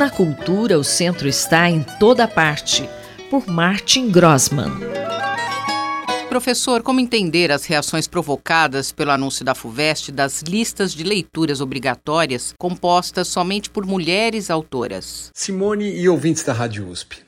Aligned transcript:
Na 0.00 0.08
cultura, 0.08 0.78
o 0.78 0.82
centro 0.82 1.28
está 1.28 1.68
em 1.68 1.82
toda 1.98 2.26
parte, 2.26 2.88
por 3.28 3.46
Martin 3.46 4.10
Grossman. 4.10 4.70
Professor, 6.26 6.82
como 6.82 7.00
entender 7.00 7.52
as 7.52 7.66
reações 7.66 8.08
provocadas 8.08 8.92
pelo 8.92 9.10
anúncio 9.10 9.44
da 9.44 9.54
FUVEST 9.54 10.10
das 10.10 10.40
listas 10.40 10.94
de 10.94 11.04
leituras 11.04 11.60
obrigatórias 11.60 12.54
compostas 12.56 13.28
somente 13.28 13.68
por 13.68 13.84
mulheres 13.84 14.50
autoras? 14.50 15.30
Simone 15.34 15.94
e 15.94 16.08
ouvintes 16.08 16.44
da 16.44 16.54
Rádio 16.54 16.88
USP. 16.88 17.18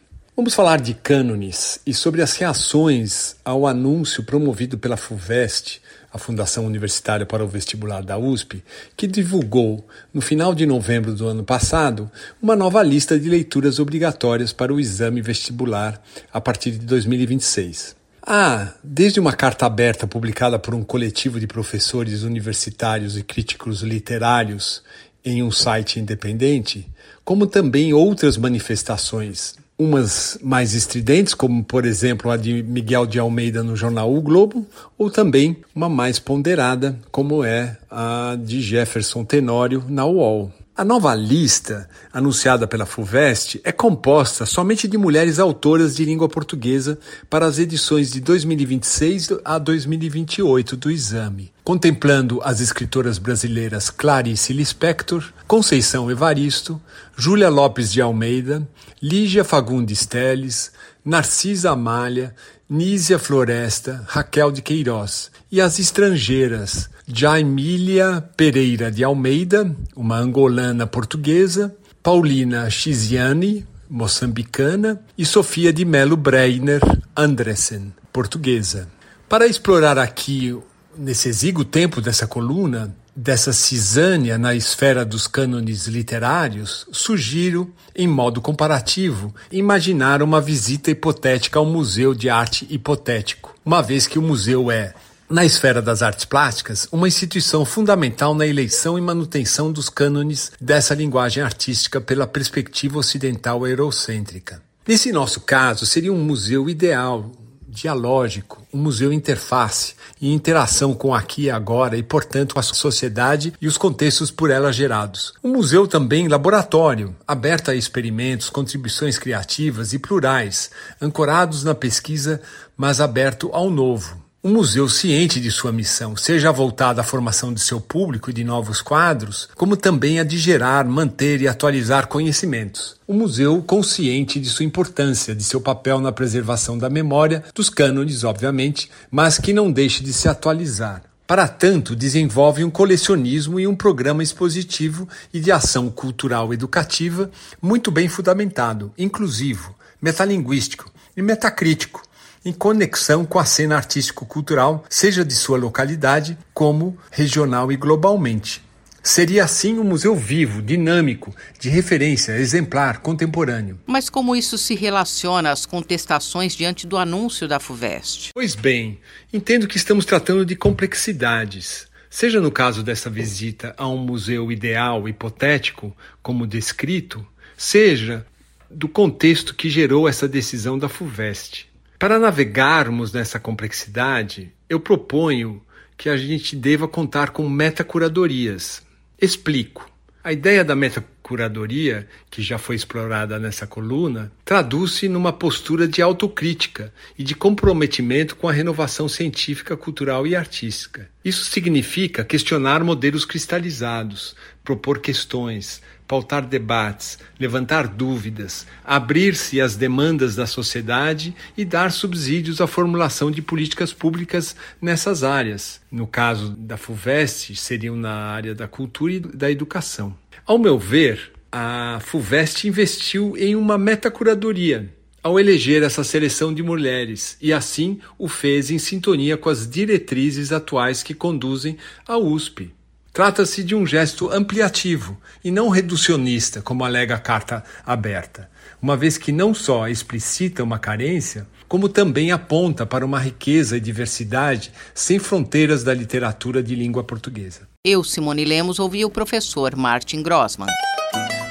Vamos 0.42 0.54
falar 0.54 0.80
de 0.80 0.92
cânones 0.92 1.78
e 1.86 1.94
sobre 1.94 2.20
as 2.20 2.34
reações 2.34 3.36
ao 3.44 3.64
anúncio 3.64 4.24
promovido 4.24 4.76
pela 4.76 4.96
FUVEST 4.96 5.80
a 6.12 6.18
Fundação 6.18 6.66
Universitária 6.66 7.24
para 7.24 7.44
o 7.44 7.46
Vestibular 7.46 8.02
da 8.02 8.18
USP, 8.18 8.60
que 8.96 9.06
divulgou, 9.06 9.86
no 10.12 10.20
final 10.20 10.52
de 10.52 10.66
novembro 10.66 11.14
do 11.14 11.28
ano 11.28 11.44
passado, 11.44 12.10
uma 12.42 12.56
nova 12.56 12.82
lista 12.82 13.16
de 13.20 13.28
leituras 13.28 13.78
obrigatórias 13.78 14.52
para 14.52 14.74
o 14.74 14.80
exame 14.80 15.22
vestibular 15.22 16.02
a 16.32 16.40
partir 16.40 16.72
de 16.72 16.86
2026. 16.86 17.94
Há, 18.20 18.74
desde 18.82 19.20
uma 19.20 19.34
carta 19.34 19.64
aberta 19.64 20.08
publicada 20.08 20.58
por 20.58 20.74
um 20.74 20.82
coletivo 20.82 21.38
de 21.38 21.46
professores 21.46 22.24
universitários 22.24 23.16
e 23.16 23.22
críticos 23.22 23.82
literários 23.82 24.82
em 25.24 25.40
um 25.40 25.52
site 25.52 26.00
independente, 26.00 26.90
como 27.24 27.46
também 27.46 27.94
outras 27.94 28.36
manifestações 28.36 29.61
umas 29.82 30.38
mais 30.42 30.74
estridentes, 30.74 31.34
como 31.34 31.64
por 31.64 31.84
exemplo 31.84 32.30
a 32.30 32.36
de 32.36 32.62
Miguel 32.62 33.06
de 33.06 33.18
Almeida 33.18 33.62
no 33.62 33.76
jornal 33.76 34.14
O 34.14 34.20
Globo, 34.20 34.66
ou 34.96 35.10
também 35.10 35.56
uma 35.74 35.88
mais 35.88 36.18
ponderada, 36.18 36.98
como 37.10 37.44
é 37.44 37.76
a 37.90 38.36
de 38.42 38.60
Jefferson 38.60 39.24
Tenório 39.24 39.84
na 39.88 40.06
UOL. 40.06 40.50
A 40.74 40.86
nova 40.86 41.14
lista, 41.14 41.86
anunciada 42.10 42.66
pela 42.66 42.86
FUVEST, 42.86 43.60
é 43.62 43.70
composta 43.70 44.46
somente 44.46 44.88
de 44.88 44.96
mulheres 44.96 45.38
autoras 45.38 45.94
de 45.94 46.02
língua 46.02 46.30
portuguesa 46.30 46.98
para 47.28 47.44
as 47.44 47.58
edições 47.58 48.10
de 48.10 48.22
2026 48.22 49.34
a 49.44 49.58
2028 49.58 50.74
do 50.78 50.90
exame, 50.90 51.52
contemplando 51.62 52.40
as 52.42 52.62
escritoras 52.62 53.18
brasileiras 53.18 53.90
Clarice 53.90 54.54
Lispector, 54.54 55.22
Conceição 55.46 56.10
Evaristo, 56.10 56.80
Júlia 57.18 57.50
Lopes 57.50 57.92
de 57.92 58.00
Almeida, 58.00 58.66
Lígia 59.00 59.44
Fagundes 59.44 60.06
Teles, 60.06 60.72
Narcisa 61.04 61.72
Amália, 61.72 62.34
Nízia 62.66 63.18
Floresta, 63.18 64.02
Raquel 64.08 64.50
de 64.50 64.62
Queiroz 64.62 65.30
e 65.50 65.60
as 65.60 65.78
estrangeiras 65.78 66.88
Jaimília 67.06 68.22
Pereira 68.36 68.90
de 68.90 69.02
Almeida, 69.02 69.74
uma 69.96 70.16
angolana 70.18 70.86
portuguesa, 70.86 71.74
Paulina 72.02 72.68
Chiziane, 72.70 73.66
moçambicana, 73.90 75.00
e 75.18 75.26
Sofia 75.26 75.72
de 75.72 75.84
Melo 75.84 76.16
Breiner 76.16 76.80
Andressen, 77.16 77.92
portuguesa. 78.12 78.88
Para 79.28 79.46
explorar 79.46 79.98
aqui, 79.98 80.56
nesse 80.96 81.28
exíguo 81.28 81.64
tempo 81.64 82.00
dessa 82.00 82.26
coluna, 82.26 82.94
dessa 83.14 83.52
cisânia 83.52 84.38
na 84.38 84.54
esfera 84.54 85.04
dos 85.04 85.26
cânones 85.26 85.86
literários, 85.86 86.86
sugiro, 86.92 87.72
em 87.94 88.08
modo 88.08 88.40
comparativo, 88.40 89.34
imaginar 89.50 90.22
uma 90.22 90.40
visita 90.40 90.90
hipotética 90.90 91.58
ao 91.58 91.66
Museu 91.66 92.14
de 92.14 92.30
Arte 92.30 92.66
Hipotético, 92.70 93.54
uma 93.64 93.82
vez 93.82 94.06
que 94.06 94.18
o 94.18 94.22
museu 94.22 94.70
é 94.70 94.94
na 95.32 95.46
esfera 95.46 95.80
das 95.80 96.02
artes 96.02 96.26
plásticas, 96.26 96.86
uma 96.92 97.08
instituição 97.08 97.64
fundamental 97.64 98.34
na 98.34 98.46
eleição 98.46 98.98
e 98.98 99.00
manutenção 99.00 99.72
dos 99.72 99.88
cânones 99.88 100.52
dessa 100.60 100.94
linguagem 100.94 101.42
artística 101.42 102.02
pela 102.02 102.26
perspectiva 102.26 102.98
ocidental 102.98 103.66
eurocêntrica. 103.66 104.60
Nesse 104.86 105.10
nosso 105.10 105.40
caso, 105.40 105.86
seria 105.86 106.12
um 106.12 106.22
museu 106.22 106.68
ideal, 106.68 107.32
dialógico, 107.66 108.62
um 108.74 108.76
museu 108.76 109.10
interface 109.10 109.94
e 110.20 110.30
interação 110.30 110.92
com 110.92 111.14
aqui 111.14 111.44
e 111.44 111.50
agora 111.50 111.96
e, 111.96 112.02
portanto, 112.02 112.52
com 112.52 112.60
a 112.60 112.62
sociedade 112.62 113.54
e 113.58 113.66
os 113.66 113.78
contextos 113.78 114.30
por 114.30 114.50
ela 114.50 114.70
gerados. 114.70 115.32
Um 115.42 115.52
museu 115.52 115.88
também 115.88 116.28
laboratório, 116.28 117.16
aberto 117.26 117.70
a 117.70 117.74
experimentos, 117.74 118.50
contribuições 118.50 119.18
criativas 119.18 119.94
e 119.94 119.98
plurais, 119.98 120.70
ancorados 121.00 121.64
na 121.64 121.74
pesquisa, 121.74 122.42
mas 122.76 123.00
aberto 123.00 123.48
ao 123.54 123.70
novo 123.70 124.20
um 124.44 124.54
museu 124.54 124.88
ciente 124.88 125.40
de 125.40 125.52
sua 125.52 125.70
missão, 125.70 126.16
seja 126.16 126.50
voltada 126.50 127.00
à 127.00 127.04
formação 127.04 127.54
de 127.54 127.60
seu 127.60 127.80
público 127.80 128.28
e 128.28 128.32
de 128.32 128.42
novos 128.42 128.82
quadros, 128.82 129.48
como 129.54 129.76
também 129.76 130.18
a 130.18 130.24
de 130.24 130.36
gerar, 130.36 130.84
manter 130.84 131.40
e 131.40 131.46
atualizar 131.46 132.08
conhecimentos. 132.08 132.96
Um 133.08 133.14
museu 133.14 133.62
consciente 133.62 134.40
de 134.40 134.48
sua 134.48 134.64
importância, 134.64 135.32
de 135.32 135.44
seu 135.44 135.60
papel 135.60 136.00
na 136.00 136.10
preservação 136.10 136.76
da 136.76 136.90
memória, 136.90 137.44
dos 137.54 137.70
cânones, 137.70 138.24
obviamente, 138.24 138.90
mas 139.12 139.38
que 139.38 139.52
não 139.52 139.70
deixe 139.70 140.02
de 140.02 140.12
se 140.12 140.28
atualizar. 140.28 141.04
Para 141.24 141.46
tanto, 141.46 141.94
desenvolve 141.94 142.64
um 142.64 142.70
colecionismo 142.70 143.60
e 143.60 143.66
um 143.68 143.76
programa 143.76 144.24
expositivo 144.24 145.08
e 145.32 145.38
de 145.38 145.52
ação 145.52 145.88
cultural 145.88 146.52
educativa 146.52 147.30
muito 147.62 147.92
bem 147.92 148.08
fundamentado, 148.08 148.92
inclusivo, 148.98 149.72
metalinguístico 150.00 150.90
e 151.16 151.22
metacrítico 151.22 152.02
em 152.44 152.52
conexão 152.52 153.24
com 153.24 153.38
a 153.38 153.44
cena 153.44 153.76
artístico-cultural, 153.76 154.84
seja 154.88 155.24
de 155.24 155.34
sua 155.34 155.56
localidade, 155.56 156.36
como 156.52 156.98
regional 157.10 157.70
e 157.70 157.76
globalmente. 157.76 158.62
Seria 159.02 159.42
assim 159.42 159.80
um 159.80 159.84
museu 159.84 160.14
vivo, 160.14 160.62
dinâmico, 160.62 161.34
de 161.58 161.68
referência, 161.68 162.38
exemplar, 162.38 162.98
contemporâneo. 163.00 163.80
Mas 163.84 164.08
como 164.08 164.36
isso 164.36 164.56
se 164.56 164.76
relaciona 164.76 165.50
às 165.50 165.66
contestações 165.66 166.54
diante 166.54 166.86
do 166.86 166.96
anúncio 166.96 167.48
da 167.48 167.58
FUVEST? 167.58 168.30
Pois 168.32 168.54
bem, 168.54 169.00
entendo 169.32 169.66
que 169.66 169.76
estamos 169.76 170.04
tratando 170.04 170.46
de 170.46 170.54
complexidades. 170.54 171.88
Seja 172.08 172.40
no 172.40 172.52
caso 172.52 172.82
dessa 172.82 173.10
visita 173.10 173.74
a 173.76 173.88
um 173.88 173.98
museu 173.98 174.52
ideal, 174.52 175.08
hipotético, 175.08 175.96
como 176.22 176.46
descrito, 176.46 177.26
seja 177.56 178.24
do 178.70 178.86
contexto 178.86 179.54
que 179.54 179.68
gerou 179.68 180.08
essa 180.08 180.28
decisão 180.28 180.78
da 180.78 180.88
FUVEST. 180.88 181.71
Para 182.02 182.18
navegarmos 182.18 183.12
nessa 183.12 183.38
complexidade, 183.38 184.52
eu 184.68 184.80
proponho 184.80 185.62
que 185.96 186.08
a 186.08 186.16
gente 186.16 186.56
deva 186.56 186.88
contar 186.88 187.30
com 187.30 187.48
metacuradorias. 187.48 188.82
Explico. 189.20 189.88
A 190.24 190.32
ideia 190.32 190.64
da 190.64 190.74
metacuradoria, 191.22 192.06
que 192.30 192.42
já 192.42 192.58
foi 192.58 192.74
explorada 192.74 193.38
nessa 193.38 193.66
coluna, 193.66 194.32
traduz-se 194.44 195.08
numa 195.08 195.32
postura 195.32 195.86
de 195.86 196.02
autocrítica 196.02 196.92
e 197.16 197.22
de 197.22 197.34
comprometimento 197.34 198.34
com 198.34 198.48
a 198.48 198.52
renovação 198.52 199.08
científica, 199.08 199.76
cultural 199.76 200.26
e 200.26 200.34
artística. 200.34 201.08
Isso 201.24 201.44
significa 201.44 202.24
questionar 202.24 202.82
modelos 202.82 203.24
cristalizados, 203.24 204.34
propor 204.64 204.98
questões, 204.98 205.80
pautar 206.06 206.44
debates, 206.44 207.18
levantar 207.38 207.86
dúvidas, 207.86 208.66
abrir-se 208.84 209.60
às 209.60 209.76
demandas 209.76 210.34
da 210.34 210.46
sociedade 210.46 211.34
e 211.56 211.64
dar 211.64 211.90
subsídios 211.90 212.60
à 212.60 212.66
formulação 212.66 213.30
de 213.30 213.40
políticas 213.40 213.92
públicas 213.92 214.54
nessas 214.80 215.22
áreas. 215.22 215.80
No 215.90 216.06
caso 216.06 216.50
da 216.50 216.76
FUVEST, 216.76 217.56
seriam 217.56 217.96
na 217.96 218.12
área 218.12 218.54
da 218.54 218.68
cultura 218.68 219.12
e 219.14 219.20
da 219.20 219.50
educação. 219.50 220.14
Ao 220.46 220.58
meu 220.58 220.78
ver, 220.78 221.32
a 221.50 221.98
FUVEST 222.00 222.66
investiu 222.66 223.36
em 223.36 223.54
uma 223.54 223.76
metacuradoria 223.76 224.88
ao 225.22 225.38
eleger 225.38 225.82
essa 225.82 226.02
seleção 226.02 226.52
de 226.52 226.62
mulheres 226.62 227.36
e 227.40 227.52
assim 227.52 228.00
o 228.18 228.28
fez 228.28 228.70
em 228.70 228.78
sintonia 228.78 229.36
com 229.36 229.48
as 229.48 229.68
diretrizes 229.68 230.50
atuais 230.50 231.02
que 231.02 231.14
conduzem 231.14 231.76
a 232.06 232.18
USP. 232.18 232.74
Trata-se 233.12 233.62
de 233.62 233.74
um 233.74 233.86
gesto 233.86 234.30
ampliativo 234.30 235.20
e 235.44 235.50
não 235.50 235.68
reducionista, 235.68 236.62
como 236.62 236.82
alega 236.82 237.14
a 237.14 237.18
carta 237.18 237.62
aberta, 237.84 238.50
uma 238.80 238.96
vez 238.96 239.18
que 239.18 239.30
não 239.30 239.52
só 239.52 239.86
explicita 239.86 240.64
uma 240.64 240.78
carência, 240.78 241.46
como 241.72 241.88
também 241.88 242.30
aponta 242.30 242.84
para 242.84 243.02
uma 243.02 243.18
riqueza 243.18 243.78
e 243.78 243.80
diversidade 243.80 244.70
sem 244.92 245.18
fronteiras 245.18 245.82
da 245.82 245.94
literatura 245.94 246.62
de 246.62 246.74
língua 246.74 247.02
portuguesa. 247.02 247.62
Eu, 247.82 248.04
Simone 248.04 248.44
Lemos, 248.44 248.78
ouvi 248.78 249.06
o 249.06 249.10
professor 249.10 249.74
Martin 249.74 250.22
Grossman. 250.22 250.68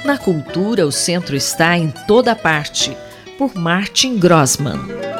Na 0.04 0.16
cultura, 0.16 0.86
o 0.86 0.92
centro 0.92 1.34
está 1.34 1.76
em 1.76 1.92
toda 2.06 2.36
parte, 2.36 2.96
por 3.36 3.56
Martin 3.56 4.16
Grossman. 4.16 5.11